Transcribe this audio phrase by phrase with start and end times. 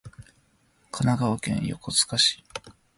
[0.91, 2.43] 神奈川県横須賀市